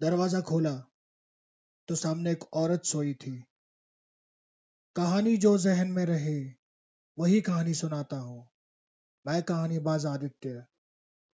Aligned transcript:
दरवाज़ा 0.00 0.40
खोला 0.40 0.72
तो 1.88 1.94
सामने 1.94 2.32
एक 2.32 2.44
औरत 2.52 2.84
सोई 2.84 3.14
थी। 3.14 3.32
कहानी 4.96 5.36
जो 5.36 5.56
जहन 5.58 5.88
में 5.88 6.04
रहे, 6.06 6.38
वही 7.18 7.40
कहानी 7.40 7.74
सुनाता 7.74 8.16
हूँ। 8.16 8.48
मैं 9.26 9.42
कहानी 9.42 9.78
बाज 9.78 10.06
आदित्य। 10.06 10.64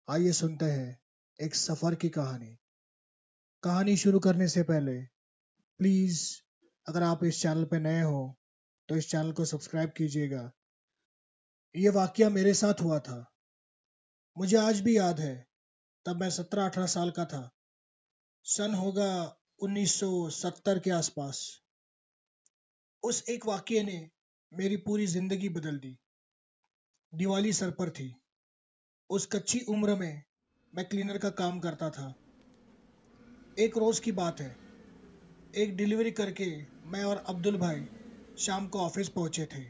आइए 0.07 0.31
सुनते 0.31 0.65
हैं 0.65 0.99
एक 1.39 1.55
सफ़र 1.55 1.95
की 1.95 2.09
कहानी। 2.09 2.57
कहानी 3.63 3.95
शुरू 3.97 4.19
करने 4.19 4.47
से 4.47 4.63
पहले, 4.63 4.99
प्लीज़, 5.79 6.21
अगर 6.87 7.03
आप 7.03 7.23
इस 7.23 7.41
चैनल 7.41 7.65
पर 7.65 7.79
नए 7.79 8.01
हो 8.01 8.21
तो 8.89 8.95
इस 8.95 9.09
चैनल 9.09 9.31
को 9.31 9.45
सब्सक्राइब 9.45 9.89
कीजिएगा। 9.89 10.51
ये 11.75 11.89
वाक्य 11.89 12.29
मेरे 12.29 12.53
साथ 12.53 12.81
हुआ 12.81 12.99
था। 12.99 13.17
मुझे 14.37 14.57
आज 14.57 14.79
भी 14.79 14.97
याद 14.97 15.19
है, 15.19 15.35
तब 16.05 16.19
मैं 16.21 16.29
सत्रह 16.29 16.65
अठारह 16.65 16.87
साल 16.87 17.11
का 17.11 17.25
था। 17.25 17.49
सन 18.45 18.73
होगा 18.73 19.37
1970 19.59 20.79
के 20.79 20.91
आसपास। 20.91 21.61
उस 23.03 23.29
एक 23.29 23.45
वाक्य 23.45 23.83
ने 23.83 24.09
मेरी 24.53 24.77
पूरी 24.77 25.07
ज़िंदगी 25.07 25.49
बदल 25.49 25.77
दी। 25.77 25.97
दिवाली 27.15 27.53
सर 27.53 27.71
पर 27.71 27.89
थी। 27.89 28.15
उस 29.09 29.25
कच्ची 29.25 29.59
उम्र 29.59 29.95
में 29.95 30.23
मैं 30.75 30.85
क्लीनर 30.85 31.17
का 31.17 31.29
काम 31.29 31.59
करता 31.59 31.89
था। 31.89 32.15
एक 33.59 33.77
रोज 33.77 33.99
की 33.99 34.11
बात 34.11 34.41
है। 34.41 34.57
एक 35.55 35.75
डिलीवरी 35.75 36.11
करके 36.11 36.65
मैं 36.85 37.03
और 37.03 37.23
अब्दुल 37.27 37.57
भाई 37.57 37.87
शाम 38.37 38.67
को 38.67 38.79
ऑफ़िस 38.79 39.09
पहुँचे 39.09 39.45
थे। 39.45 39.63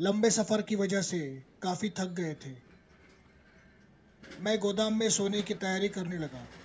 लंबे 0.00 0.30
सफ़र 0.30 0.62
की 0.62 0.76
वजह 0.76 1.02
से 1.02 1.44
काफ़ी 1.62 1.90
थक 1.90 2.08
गए 2.08 2.34
थे। 2.34 2.56
मैं 4.40 4.58
गोदाम 4.58 4.94
में 4.94 5.10
सोने 5.10 5.42
की 5.42 5.54
तैयारी 5.54 5.88
करने 5.88 6.18
लगा। 6.18 6.61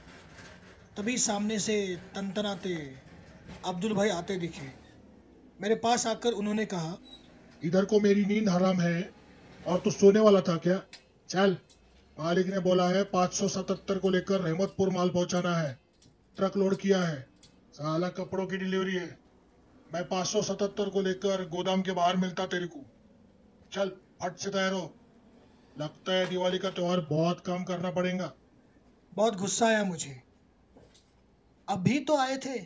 तभी 0.98 1.18
सामने 1.18 1.60
से 1.60 1.96
तनतनाते 2.16 2.96
अब्दुल 3.66 3.94
भाई 3.94 4.10
आते 4.10 4.38
दिखे। 4.38 4.73
मेरे 5.62 5.76
पास 5.76 6.08
आकर 6.08 6.31
उन्होंने 6.31 6.66
कहा 6.66 6.98
इधर 7.64 7.86
को 7.86 8.00
मेरी 8.00 8.26
नींद 8.26 8.50
हराम 8.50 8.81
है 8.81 9.12
और 9.68 9.80
तू 9.80 9.92
सोने 9.92 10.20
वाला 10.20 10.42
था 10.42 10.58
क्या? 10.58 10.84
चल 11.30 11.58
मालिक 12.20 12.48
ने 12.48 12.59
बोला 12.59 12.90
है 12.90 13.03
577 13.03 13.98
को 13.98 14.09
लेकर 14.09 14.42
रहमतपुर 14.42 14.90
माल 14.90 15.09
पहुंचाना 15.09 15.58
है। 15.58 15.80
ट्रक 16.38 16.58
लोड 16.58 16.78
किया 16.78 17.03
है। 17.03 17.28
साला 17.73 18.09
कपड़ों 18.09 18.48
की 18.48 18.58
डिलीवरी 18.58 18.95
है। 18.95 19.20
मैं 19.94 20.08
577 20.08 20.90
को 20.90 21.02
लेकर 21.02 21.48
गोदाम 21.48 21.81
के 21.81 21.92
बाहर 21.92 22.18
मिलता 22.18 22.45
तेरे 22.45 22.68
को। 22.68 22.80
चल 23.72 23.90
फट 23.90 24.38
से 24.38 24.50
तैयार 24.50 24.73
हो। 24.73 24.95
लगता 25.80 26.14
है 26.14 26.30
दिवाली 26.30 26.58
का 26.58 26.70
त्योहार 26.70 27.00
बहुत 27.00 27.40
कम 27.40 27.64
करना 27.64 27.92
पड़ेगा। 27.92 28.34
बहुत 29.14 29.36
गुस्सा 29.36 29.68
आया 29.68 29.84
मुझे। 29.84 30.27
अभी 31.68 32.00
तो 32.00 32.18
आए 32.18 32.38
थे 32.38 32.58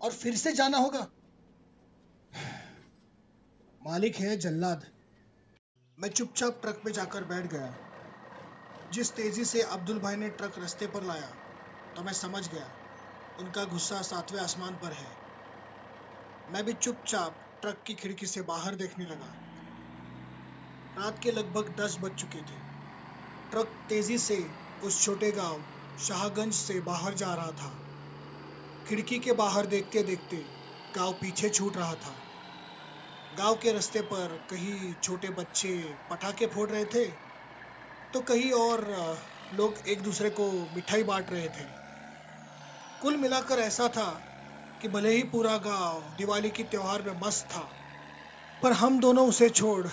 और 0.00 0.12
फिर 0.12 0.36
से 0.36 0.52
जाना 0.52 0.78
होगा। 0.78 1.10
मालिक 3.82 4.16
है 4.16 4.36
जल्लाद। 4.36 4.84
मैं 5.98 6.08
चुपचाप 6.08 6.60
ट्रक 6.62 6.82
में 6.84 6.92
जाकर 6.92 7.24
बैठ 7.24 7.46
गया। 7.46 7.78
जिस 8.90 9.14
तेज़ी 9.16 9.44
से 9.44 9.62
अब्दुल 9.62 9.98
भाई 9.98 10.16
ने 10.16 10.28
ट्रक 10.30 10.58
रास्ते 10.58 10.86
पर 10.86 11.02
लाया 11.02 11.36
तो 11.96 12.02
मैं 12.02 12.12
समझ 12.12 12.46
गया, 12.48 12.72
उनका 13.38 13.64
गुस्सा 13.64 14.02
सातवें 14.02 14.40
आसमान 14.40 14.76
पर 14.76 14.92
है। 14.92 15.18
मैं 16.48 16.64
भी 16.64 16.72
चुपचाप 16.72 17.40
ट्रक 17.62 17.82
की 17.86 17.94
खिड़की 17.94 18.26
से 18.26 18.42
बाहर 18.42 18.74
देखने 18.74 19.04
लगा। 19.04 19.34
रात 20.96 21.18
के 21.18 21.30
लगभग 21.30 21.74
दस 21.76 21.96
बज 22.00 22.12
चुके 22.12 22.42
थे। 22.42 22.58
ट्रक 23.52 23.78
तेज़ी 23.88 24.18
से 24.18 24.38
उस 24.82 25.02
छोटे 25.02 25.32
गाँव, 25.32 25.64
शाहगंज 25.98 26.54
से 26.54 26.80
बाहर 26.80 27.14
जा 27.14 27.34
रहा 27.34 27.52
था। 27.52 27.89
खिड़की 28.90 29.18
के 29.20 29.32
बाहर 29.32 29.66
देखते 29.66 30.02
देखते 30.02 30.36
गाँव 30.94 31.12
पीछे 31.20 31.48
छूट 31.48 31.76
रहा 31.76 31.94
था। 31.94 32.14
गाँव 33.32 33.56
के 33.56 33.72
रास्ते 33.72 34.00
पर 34.02 34.36
कहीं 34.50 34.94
छोटे 35.02 35.28
बच्चे 35.30 35.74
पटाखे 36.10 36.46
फोड़ 36.46 36.68
रहे 36.70 36.84
थे 36.84 37.04
तो 38.12 38.20
कहीं 38.22 38.50
और 38.52 38.84
लोग 39.52 39.78
एक 39.88 40.02
दूसरे 40.02 40.30
को 40.30 40.48
मिठाई 40.74 41.02
बांट 41.04 41.30
रहे 41.30 41.48
थे। 41.48 41.64
कुल 43.00 43.16
मिलाकर 43.16 43.58
ऐसा 43.58 43.88
था 43.88 44.10
कि 44.80 44.88
भले 44.88 45.16
ही 45.16 45.22
पूरा 45.30 45.56
गाँव 45.60 46.12
दिवाली 46.18 46.50
की 46.50 46.64
त्यौहार 46.64 47.02
में 47.02 47.14
मस्त 47.22 47.46
था, 47.46 47.66
पर 48.62 48.72
हम 48.72 49.00
दोनों 49.00 49.28
उसे 49.28 49.50
छोड़ 49.50 49.86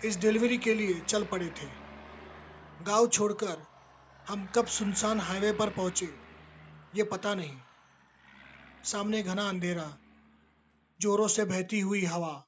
इस 0.00 0.18
डिलीवरी 0.18 0.58
के 0.58 0.74
लिए 0.74 1.00
चल 1.00 1.24
पड़े 1.24 1.50
थे। 1.62 1.72
गाँव 2.80 3.08
छोड़कर 3.08 3.66
हम 4.26 4.46
कब 4.46 4.66
सुनसान 4.68 5.20
हाईवे 5.20 5.52
पर 5.52 5.70
पहुँचे, 5.70 6.14
ये 6.94 7.02
पता 7.04 7.34
नहीं। 7.34 7.60
सामने 8.84 9.22
घना 9.22 9.48
अंधेरा, 9.48 9.98
जोरों 11.00 11.28
से 11.28 11.44
बहती 11.44 11.80
हुई 11.80 12.04
हवा 12.04 12.46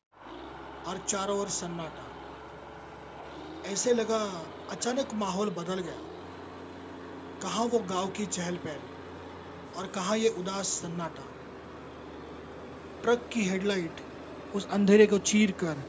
और 0.85 0.99
चारों 0.99 1.39
ओर 1.39 1.49
सन्नाटा। 1.49 2.11
ऐसे 3.65 3.93
लगा 3.95 4.19
अचानक 4.69 5.15
माहौल 5.15 5.51
बदल 5.51 5.81
गया। 5.81 6.03
कहाँ 7.41 7.65
वो 7.65 7.79
गाँव 7.79 8.11
की 8.11 8.27
चहल 8.27 8.57
पहल 8.57 8.89
और 9.75 9.87
कहाँ 9.87 10.17
ये 10.19 10.29
उदास 10.29 10.69
सन्नाटा? 10.69 11.31
ट्रक 13.03 13.29
की 13.33 13.45
हेडलाइट 13.45 14.01
उस 14.55 14.67
अंधेरे 14.67 15.07
को 15.07 15.19
चीर 15.19 15.53
कर 15.53 15.85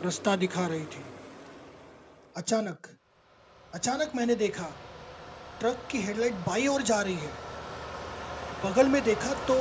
रास्ता 0.00 0.36
दिखा 0.36 0.66
रही 0.66 0.86
थी। 0.86 1.12
अचानक 2.36 2.86
अचानक 3.72 4.12
मैंने 4.14 4.34
देखा, 4.34 4.76
ट्रक 5.60 5.86
की 5.90 6.02
हेडलाइट 6.02 6.34
बाई 6.34 6.66
ओर 6.66 6.82
जा 6.82 7.02
रही 7.02 7.18
है। 7.18 7.53
बगल 8.64 8.88
में 8.88 9.02
देखा 9.04 9.32
तो 9.48 9.54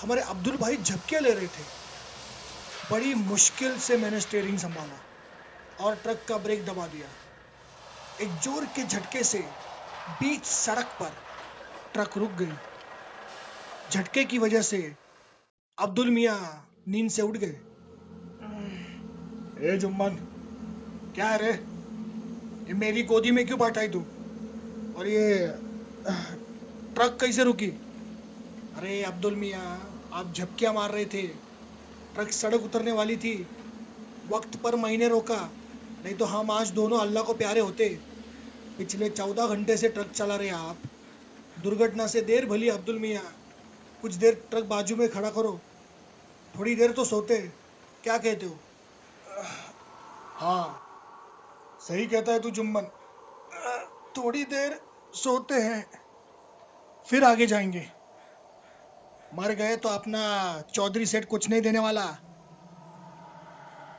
हमारे 0.00 0.20
अब्दुल 0.30 0.56
भाई 0.56 0.76
झपके 0.76 1.20
ले 1.20 1.30
रहे 1.34 1.46
थे। 1.46 1.62
बड़ी 2.90 3.14
मुश्किल 3.14 3.78
से 3.78 3.96
मैंने 3.96 4.20
स्टेयरिंग 4.20 4.58
संभाला 4.58 5.84
और 5.84 5.94
ट्रक 5.96 6.24
का 6.28 6.36
ब्रेक 6.38 6.64
दबा 6.66 6.86
दिया। 6.86 7.08
एक 8.18 8.36
ज़ोर 8.42 8.66
के 8.76 8.82
झटके 8.84 9.22
से 9.24 9.38
बीच 10.20 10.44
सड़क 10.46 10.92
पर 11.00 11.16
ट्रक 11.94 12.16
रुक 12.18 12.30
गई। 12.32 12.52
झटके 13.90 14.24
की 14.24 14.38
वजह 14.38 14.62
से 14.62 14.82
अब्दुल 15.78 16.10
मियाँ 16.10 16.38
नींद 16.88 17.10
से 17.10 17.22
उठ 17.22 17.36
गए। 17.36 17.56
ए 19.66 19.76
जुम्मन, 19.78 20.16
क्या 21.14 21.34
रे? 21.36 21.52
ये 22.68 22.74
मेरी 22.76 23.02
गोदी 23.04 23.30
में 23.30 23.46
क्यों 23.46 23.58
बैठाई 23.58 23.88
तू? 23.88 24.00
और 24.98 25.08
ये 25.08 25.46
ट्रक 26.94 27.18
कैसे 27.20 27.44
रुकी? 27.44 27.72
अरे 28.78 29.02
अब्दुल 29.02 29.34
मियाँ, 29.34 29.62
आप 30.12 30.32
झपकियाँ 30.32 30.72
मार 30.74 30.90
रहे 30.90 31.04
थे। 31.04 31.22
ट्रक 32.14 32.30
सड़क 32.32 32.64
उतरने 32.64 32.92
वाली 32.92 33.16
थी। 33.16 33.32
वक्त 34.30 34.56
पर 34.56 34.76
महीने 34.76 35.08
रोका। 35.08 35.38
नहीं 36.04 36.14
तो 36.14 36.24
हम 36.24 36.50
आज 36.50 36.70
दोनों 36.70 36.98
अल्लाह 36.98 37.24
को 37.24 37.34
प्यारे 37.34 37.60
होते। 37.60 37.88
पिछले 38.78 39.08
चौदह 39.08 39.46
घंटे 39.46 39.76
से 39.76 39.88
ट्रक 39.88 40.10
चला 40.10 40.36
रहे 40.36 40.50
आप। 40.50 40.82
दुर्घटना 41.56 42.06
से 42.06 42.20
देर 42.20 42.46
भली 42.46 42.68
अब्दुल 42.68 42.98
मियाँ। 42.98 43.24
कुछ 44.02 44.14
देर 44.14 44.34
ट्रक 44.50 44.64
बाजू 44.64 44.96
में 44.96 45.08
खड़ा 45.08 45.30
करो। 45.30 45.58
थोड़ी 46.54 46.74
देर 46.74 46.92
तो 46.92 47.04
सोते। 47.04 47.38
क्या 48.04 48.18
कहते 48.18 48.46
हो? 48.46 48.58
हाँ 50.36 50.80
सही 51.80 52.06
कहता 52.06 52.32
है 52.32 52.40
तू 52.40 52.50
जुम्मन। 52.50 52.90
थोड़ी 54.16 54.44
देर 54.44 54.80
सोते 55.14 55.54
हैं, 55.54 55.84
फिर 57.08 57.24
आगे 57.24 57.46
जाएँगे। 57.46 57.97
मर 59.34 59.52
गए 59.52 59.76
तो 59.76 59.88
अपना 59.88 60.20
चौधरी 60.60 61.06
सेठ 61.06 61.24
कुछ 61.24 61.48
नहीं 61.50 61.60
देने 61.60 61.78
वाला। 61.78 62.04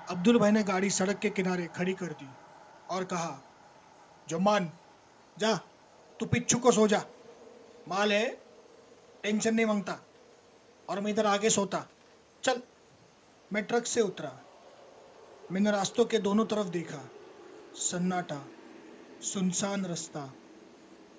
अब्दुल 0.10 0.40
भाई 0.40 0.52
ने 0.52 0.64
गाड़ी 0.64 0.90
सड़क 0.90 1.20
के 1.20 1.30
किनारे 1.30 1.68
खड़ी 1.68 1.94
कर 1.94 2.06
दी 2.06 2.30
और 2.90 3.04
कहा, 3.04 3.40
जुम्मान, 4.30 4.72
जा, 5.40 5.56
तू 6.20 6.26
पिच्छू 6.26 6.60
को 6.60 6.72
सो 6.72 6.88
जा। 6.88 7.04
माल 7.88 8.14
है, 8.14 8.30
टेंशन 9.24 9.56
नहीं 9.56 9.66
माँगता 9.66 10.00
और 10.90 11.00
मैं 11.00 11.12
इधर 11.12 11.26
आगे 11.26 11.50
सोता। 11.50 11.86
चल, 12.44 12.62
मैं 13.54 13.64
ट्रक 13.64 13.86
से 13.86 14.02
उतरा। 14.02 14.40
मैंने 15.52 15.72
रास्तों 15.72 16.06
के 16.06 16.18
दोनों 16.18 16.46
तरफ़ 16.46 16.68
देखा, 16.68 17.10
सन्नाटा, 17.76 18.42
सुनसान 19.22 19.86
रास्ता, 19.86 20.34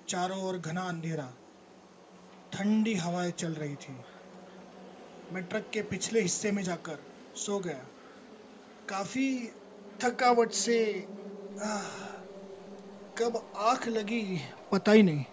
चारों 0.09 0.43
ओर 0.43 0.59
घना 0.59 0.83
अंधेरा। 0.83 1.33
ठंडी 2.53 2.95
हवाएँ 2.95 3.31
चल 3.31 3.53
रही 3.53 3.75
थी। 3.75 3.97
मैं 5.33 5.43
ट्रक 5.45 5.71
के 5.73 5.83
पिछले 5.83 6.21
हिस्से 6.21 6.51
में 6.53 6.63
जाकर 6.63 6.99
सो 7.37 7.59
गया। 7.59 7.85
काफ़ी 8.89 9.51
थकावट 10.01 10.51
से 10.51 10.79
आह, 11.63 11.89
कब 13.19 13.53
आँख 13.57 13.89
लगी 13.89 14.41
पता 14.73 14.93
ही 14.93 15.03
नहीं। 15.03 15.25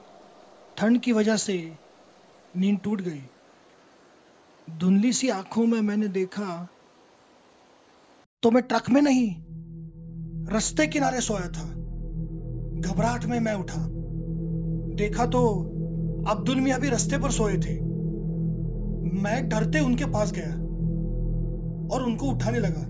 ठंड 0.78 1.02
की 1.02 1.12
वजह 1.12 1.38
से 1.38 1.58
नींद 2.56 2.80
टूट 2.84 3.02
गई। 3.02 3.22
धुंधली 4.78 5.14
सी 5.14 5.30
आँखों 5.30 5.66
में 5.66 5.82
मैंने 5.82 6.08
देखा 6.08 6.68
तो 8.44 8.52
मैं 8.52 8.64
ट्रक 8.64 8.90
में 8.90 9.02
नहीं 9.02 9.30
रास्ते 10.50 10.88
किनारे 10.88 11.22
सोया 11.22 11.48
था। 11.48 11.64
घबराहट 12.82 13.26
में 13.26 13.40
मैं 13.40 13.54
उठा। 13.54 13.86
देखा 14.96 15.26
तो 15.26 15.42
अब्दुल 16.28 16.60
मियाँ 16.62 16.80
भी 16.80 16.90
रास्ते 16.90 17.18
पर 17.18 17.32
सोए 17.32 17.58
थे। 17.58 17.74
मैं 19.22 19.50
डरते 19.50 19.80
उनके 19.80 20.06
पास 20.06 20.32
गया 20.32 20.52
और 21.96 22.04
उनको 22.04 22.26
उठाने 22.26 22.60
लगा। 22.60 22.82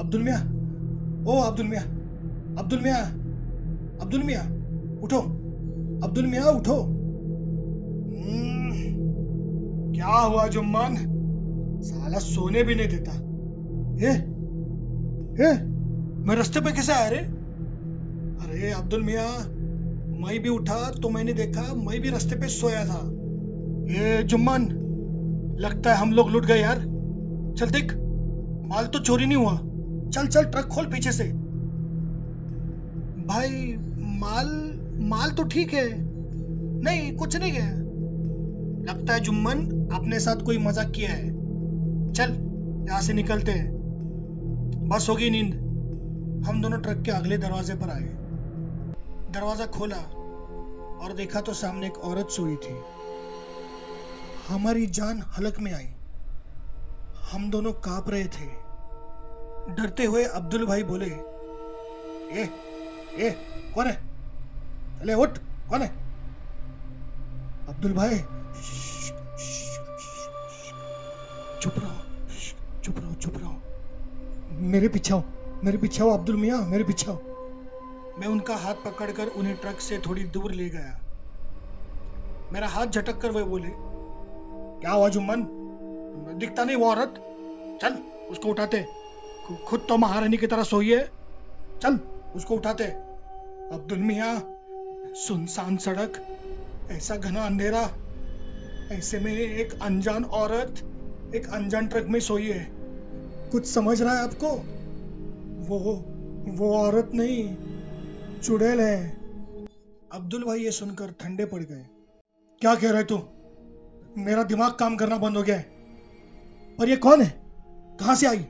अब्दुल 0.00 0.22
मियाँ 0.22 0.40
ओ 1.28 1.40
अब्दुल 1.40 1.66
मियाँ 1.66 1.84
अब्दुल 2.58 2.80
मियाँ 2.80 3.00
अब्दुल 4.00 4.22
मियाँ 4.22 4.44
उठो 5.02 5.20
अब्दुल 6.04 6.26
मियाँ 6.26 6.44
उठो। 6.44 6.76
हम्म, 8.20 8.72
क्या 9.94 10.06
हुआ 10.06 10.46
जुम्मान? 10.48 10.96
साला 11.82 12.18
सोने 12.18 12.62
भी 12.62 12.74
नहीं 12.74 12.88
देता। 12.88 13.12
ये 14.02 14.12
ये 15.40 15.52
मैं 16.26 16.36
रास्ते 16.36 16.60
पे 16.60 16.72
कैसे 16.72 16.92
आया 16.92 17.08
रे? 17.08 17.16
अरे 17.16 18.70
अब्दुल 18.70 19.02
मियाँ 19.02 19.28
मैं 20.20 20.38
भी 20.42 20.48
उठा 20.48 20.90
तो 21.02 21.08
मैंने 21.08 21.32
देखा, 21.32 21.62
मैं 21.74 22.00
भी 22.00 22.10
रास्ते 22.10 22.36
पे 22.36 22.48
सोया 22.48 22.84
था। 22.84 23.00
ये 23.90 24.22
जुम्मन, 24.22 24.66
लगता 25.60 25.92
है 25.92 25.96
हम 25.96 26.12
लोग 26.12 26.30
लुट 26.30 26.46
गए 26.46 26.60
यार। 26.60 26.78
चल 27.58 27.70
देख, 27.70 27.92
माल 28.68 28.86
तो 28.86 28.98
चोरी 28.98 29.26
नहीं 29.26 29.36
हुआ। 29.36 29.56
चल 30.10 30.26
चल, 30.26 30.44
ट्रक 30.44 30.66
खोल 30.66 30.86
पीछे 30.86 31.12
से। 31.12 31.24
भाई, 33.26 33.76
माल 34.20 34.48
माल 35.02 35.30
तो 35.30 35.42
ठीक 35.42 35.74
है। 35.74 35.88
नहीं, 36.82 37.16
कुछ 37.16 37.36
नहीं 37.36 37.52
है। 37.52 37.70
लगता 38.84 39.14
है 39.14 39.20
जुम्मन 39.20 39.88
अपने 39.92 40.20
साथ 40.20 40.36
कोई 40.36 40.58
मज़ाक 40.58 40.90
किया 40.90 41.10
है। 41.10 41.28
चल, 42.12 42.32
यहाँ 42.88 43.00
से 43.00 43.12
निकलते 43.12 43.52
हैं। 43.52 44.88
बस 44.88 45.06
होगी 45.10 45.30
नींद। 45.30 45.54
हम 46.46 46.62
दोनों 46.62 46.78
ट्रक 46.78 47.02
के 47.02 47.10
अगले 47.10 47.38
दरवाजे 47.38 47.74
पर 47.74 47.90
आए। 47.90 48.19
दरवाज़ा 49.30 49.66
खोला 49.66 49.96
और 51.04 51.12
देखा 51.12 51.40
तो 51.40 51.52
सामने 51.54 51.86
एक 51.86 51.98
औरत 51.98 52.30
सोई 52.30 52.56
थी। 52.56 52.74
हमारी 54.48 54.86
जान 54.86 55.22
हलक 55.36 55.58
में 55.60 55.72
आई। 55.72 55.86
हम 57.32 57.50
दोनों 57.50 57.72
काँप 57.72 58.08
रहे 58.10 58.24
थे। 58.24 58.46
डरते 59.74 60.04
हुए 60.04 60.24
अब्दुल 60.24 60.66
भाई 60.66 60.82
बोले, 60.82 61.10
ए 62.34 62.48
ए, 63.18 63.30
कौन 63.74 63.86
है? 63.86 63.94
चले 65.00 65.14
उठ, 65.14 65.38
कौन 65.68 65.82
है? 65.82 65.88
अब्दुल 67.68 67.92
भाई, 67.92 68.18
चुप 71.60 71.74
रहो 71.78 72.80
चुप 72.82 72.98
रहो 72.98 73.14
चुप 73.14 73.36
रहो। 73.36 73.54
मेरे 74.68 74.88
पीछे 74.88 75.14
आओ, 75.14 75.22
मेरे 75.64 75.78
पीछे 75.78 76.02
आओ, 76.02 76.10
अब्दुल 76.10 76.36
मियाँ, 76.36 76.62
मेरे 76.66 76.84
पीछे 76.84 77.10
आओ। 77.10 77.18
मैं 78.18 78.26
उनका 78.26 78.56
हाथ 78.56 78.74
पकड़कर 78.74 79.26
उन्हें 79.26 79.56
ट्रक 79.56 79.80
से 79.80 79.98
थोड़ी 79.98 80.24
दूर 80.24 80.52
ले 80.52 80.68
गया। 80.68 81.00
मेरा 82.52 82.68
हाथ 82.68 82.86
झटक 82.86 83.18
कर 83.18 83.30
वे 83.30 83.42
बोले, 83.42 83.68
क्या 84.80 84.90
हुआ 84.90 85.08
जुम्मन? 85.08 85.46
दिखता 86.38 86.64
नहीं 86.64 86.76
वो 86.76 86.90
औरत? 86.90 87.14
चल, 87.82 87.94
उसको 88.30 88.48
उठाते। 88.48 88.86
खुद 89.66 89.86
तो 89.88 89.96
महारानी 89.96 90.36
की 90.36 90.46
तरह 90.46 90.62
सोई 90.62 90.92
है। 90.92 91.10
चल, 91.82 91.98
उसको 92.36 92.54
उठाते। 92.54 92.84
अब्दुल 93.72 93.98
मियाँ, 93.98 94.58
सुनसान 95.14 95.76
सड़क, 95.76 96.26
ऐसा 96.90 97.16
घना 97.16 97.42
अंधेरा, 97.42 97.90
ऐसे 98.92 99.18
में 99.18 99.32
एक 99.32 99.82
अनजान 99.82 100.24
औरत, 100.24 100.74
एक 101.34 101.50
अनजान 101.50 101.86
ट्रक 101.86 102.06
में 102.06 102.20
सोई 102.20 102.46
है। 102.46 102.68
कुछ 103.52 103.66
समझ 103.66 104.02
रहा 104.02 104.14
है 104.14 104.22
आपको? 104.22 104.50
वो 105.68 106.04
वो 106.48 106.78
औरत 106.78 107.10
नहीं 107.14 107.69
चुड़ैल 108.42 108.80
है। 108.80 109.10
अब्दुल 110.12 110.44
भाई 110.44 110.60
ये 110.60 110.70
सुनकर 110.70 111.12
ठंडे 111.12 111.44
पड़ 111.44 111.62
गए। 111.62 111.86
क्या 112.60 112.74
कह 112.74 112.90
रहे 112.90 113.04
तू? 113.04 113.18
मेरा 114.18 114.42
दिमाग 114.42 114.72
काम 114.72 114.96
करना 114.96 115.18
बंद 115.18 115.36
हो 115.36 115.42
गया 115.42 115.56
है। 115.56 115.62
पर 116.76 116.88
ये 116.88 116.96
कौन 116.96 117.22
है? 117.22 117.42
कहाँ 118.00 118.14
से 118.14 118.26
आई? 118.26 118.46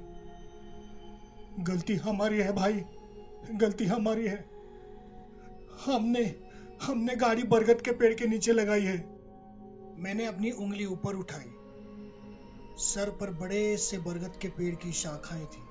गलती 1.60 1.94
हमारी 1.94 2.38
है 2.38 2.52
भाई। 2.52 2.84
गलती 3.50 3.84
हमारी 3.84 4.26
है। 4.26 4.50
हमने 5.86 6.40
हमने 6.82 7.16
गाड़ी 7.16 7.42
बरगद 7.42 7.80
के 7.80 7.90
पेड़ 7.90 8.14
के 8.14 8.26
नीचे 8.26 8.52
लगाई 8.52 8.82
है। 8.82 8.98
मैंने 9.98 10.26
अपनी 10.26 10.50
उंगली 10.50 10.86
ऊपर 10.86 11.16
उठाई। 11.16 11.50
सर 12.76 13.10
पर 13.10 13.30
बड़े 13.30 13.76
से 13.76 13.98
बरगद 13.98 14.32
के 14.42 14.48
पेड़ 14.48 14.74
की 14.74 14.92
शाखाएँ 14.92 15.46
थी। 15.46 15.62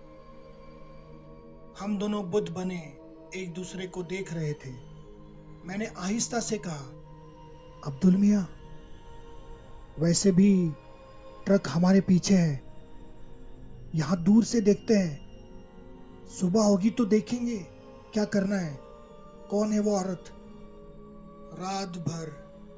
हम 1.79 1.97
दोनों 1.97 2.31
बुद्ध 2.31 2.49
बने। 2.49 3.08
एक 3.35 3.53
दूसरे 3.53 3.87
को 3.87 4.03
देख 4.03 4.33
रहे 4.33 4.53
थे। 4.53 4.71
मैंने 5.67 5.85
आहिस्ता 5.97 6.39
से 6.39 6.57
कहा, 6.57 6.85
अब्दुल 7.85 8.17
मियाँ, 8.17 8.49
वैसे 9.99 10.31
भी 10.31 10.69
ट्रक 11.45 11.67
हमारे 11.67 12.01
पीछे 12.01 12.35
है। 12.35 12.63
यहाँ 13.95 14.23
दूर 14.23 14.43
से 14.43 14.61
देखते 14.61 14.93
हैं। 14.93 16.27
सुबह 16.27 16.61
होगी 16.61 16.89
तो 16.89 17.05
देखेंगे 17.05 17.57
क्या 18.13 18.25
करना 18.25 18.55
है। 18.55 18.79
कौन 19.49 19.73
है 19.73 19.79
वो 19.79 19.97
औरत? 19.97 20.25
रात 21.59 21.89
भर 21.89 22.27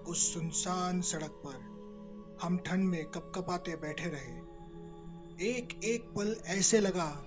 उस 0.08 0.34
सुनसान 0.34 1.02
सड़क 1.02 1.42
पर 1.46 2.38
हम 2.42 2.58
ठंड 2.58 2.84
में 2.84 3.06
कपकपाते 3.06 3.76
बैठे 3.76 4.06
रहे। 4.06 5.48
एक 5.50 5.80
एक 5.84 6.12
पल 6.16 6.36
ऐसे 6.46 6.80
लगा, 6.80 7.26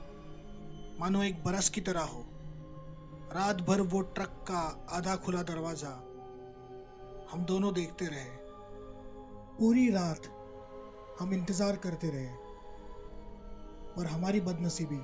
मानो 1.01 1.23
एक 1.23 1.45
बरस 1.45 1.69
की 1.69 1.81
तरह 1.81 2.01
हो। 2.01 2.25
रात 3.35 3.61
भर 3.61 3.81
वो 3.83 4.01
ट्रक 4.17 4.35
का 4.49 4.59
आधा 4.89 5.15
खुला 5.17 5.43
दरवाज़ा 5.43 5.89
हम 7.31 7.45
दोनों 7.45 7.73
देखते 7.75 8.07
रहे। 8.07 8.29
पूरी 9.59 9.89
रात 9.91 10.27
हम 11.21 11.33
इंतज़ार 11.35 11.77
करते 11.77 12.11
रहे। 12.11 12.29
पर 13.97 14.07
हमारी 14.07 14.41
बदनसीबी 14.41 15.01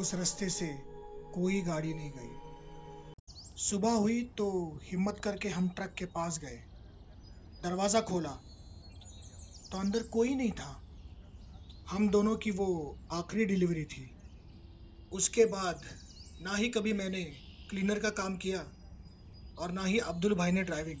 उस 0.00 0.14
रास्ते 0.14 0.48
से 0.48 0.68
कोई 1.34 1.60
गाड़ी 1.62 1.92
नहीं 1.94 2.10
गई। 2.10 3.24
सुबह 3.62 3.92
हुई 3.92 4.22
तो 4.38 4.48
हिम्मत 4.84 5.20
करके 5.24 5.48
हम 5.48 5.68
ट्रक 5.68 5.94
के 5.98 6.04
पास 6.14 6.38
गए। 6.38 6.56
दरवाज़ा 7.64 8.00
खोला 8.00 8.32
तो 9.72 9.78
अंदर 9.78 10.02
कोई 10.12 10.34
नहीं 10.34 10.52
था। 10.52 10.72
हम 11.90 12.08
दोनों 12.08 12.36
की 12.36 12.50
वो 12.52 12.70
आखिरी 13.12 13.44
डिलीवरी 13.44 13.84
थी। 13.84 14.10
उसके 15.12 15.44
बाद 15.46 15.84
ना 16.44 16.54
ही 16.54 16.68
कभी 16.68 16.92
मैंने 16.92 17.22
क्लीनर 17.70 17.98
का 17.98 18.08
काम 18.12 18.36
किया 18.36 18.58
और 19.58 19.72
ना 19.72 19.84
ही 19.84 19.98
अब्दुल 20.04 20.34
भाई 20.34 20.52
ने 20.52 20.62
ड्राइविंग 20.62 21.00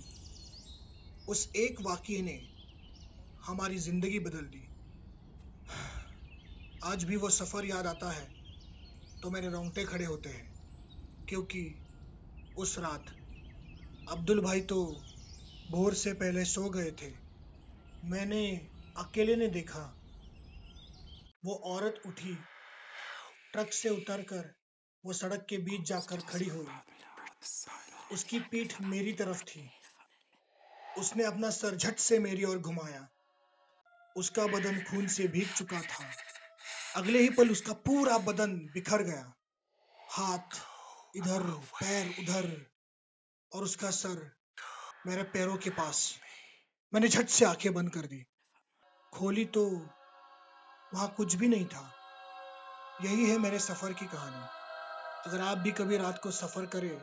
उस 1.28 1.50
एक 1.56 1.80
वाक्य 1.80 2.20
ने 2.22 2.38
हमारी 3.42 3.78
ज़िंदगी 3.78 4.18
बदल 4.20 4.46
दी। 4.46 4.62
आज 6.82 7.04
भी 7.04 7.16
वो 7.16 7.30
सफ़र 7.30 7.66
याद 7.66 7.86
आता 7.86 8.10
है 8.10 8.26
तो 9.22 9.30
मेरे 9.30 9.50
रोंगटे 9.50 9.84
खड़े 9.84 10.04
होते 10.04 10.28
हैं, 10.28 10.48
क्योंकि 11.28 11.62
उस 12.56 12.78
रात 12.78 13.14
अब्दुल 14.06 14.40
भाई 14.40 14.60
तो 14.62 14.80
भोर 15.68 15.94
से 15.96 16.12
पहले 16.14 16.44
सो 16.46 16.68
गए 16.70 16.90
थे। 16.92 17.12
मैंने 18.02 18.44
अकेले 18.96 19.36
ने 19.36 19.48
देखा, 19.50 19.86
वो 21.44 21.54
औरत 21.68 22.02
उठी 22.06 22.34
ट्रक 23.52 23.72
से 23.72 23.88
उतरकर 23.90 24.54
वो 25.04 25.12
सड़क 25.12 25.46
के 25.48 25.58
बीच 25.58 25.80
जाकर 25.80 26.20
खड़ी 26.20 26.48
हुई। 26.48 26.66
उसकी 28.12 28.40
पीठ 28.40 28.80
मेरी 28.80 29.12
तरफ़ 29.12 29.44
थी। 29.44 29.70
उसने 30.98 31.24
अपना 31.24 31.50
सर 31.50 31.76
झट 31.76 31.98
से 31.98 32.18
मेरी 32.18 32.44
ओर 32.44 32.58
घुमाया। 32.58 33.08
उसका 34.16 34.46
बदन 34.46 34.80
खून 34.80 35.06
से 35.06 35.28
भीग 35.28 35.52
चुका 35.52 35.80
था। 35.80 36.10
अगले 36.96 37.18
ही 37.18 37.30
पल 37.30 37.50
उसका 37.50 37.72
पूरा 37.72 38.18
बदन 38.18 38.56
बिखर 38.56 39.02
गया। 39.02 39.34
हाथ 40.10 40.56
इधर, 41.16 41.42
पैर 41.52 42.14
उधर 42.20 42.70
और 43.52 43.64
उसका 43.64 43.90
सर 43.90 44.36
मेरे 45.06 45.22
पैरों 45.22 45.56
के 45.56 45.70
पास। 45.70 46.18
मैंने 46.94 47.08
झट 47.08 47.28
से 47.28 47.44
आँखें 47.44 47.74
बंद 47.74 47.90
कर 47.90 48.00
दी। 48.00 48.26
खोली 49.12 49.44
तो 49.44 49.70
वहाँ 50.94 51.14
कुछ 51.16 51.34
भी 51.34 51.48
नहीं 51.48 51.66
था। 51.66 51.94
यही 53.02 53.30
है 53.30 53.38
मेरे 53.38 53.58
सफ़र 53.58 53.92
की 53.92 54.06
कहानी। 54.06 54.63
अगर 55.26 55.40
आप 55.40 55.58
भी 55.58 55.72
कभी 55.72 55.96
रात 55.96 56.18
को 56.18 56.30
सफ़र 56.30 56.66
करें 56.66 56.98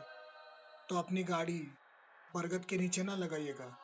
तो 0.88 0.96
अपनी 0.96 1.22
गाड़ी 1.24 1.58
बरगद 2.34 2.64
के 2.64 2.76
नीचे 2.78 3.02
ना 3.02 3.16
लगाइएगा। 3.16 3.81